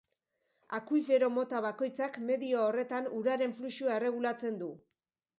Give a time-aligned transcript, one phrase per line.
[0.75, 4.71] Akuifero mota bakoitzak medio horretan uraren fluxua erregulatzen du.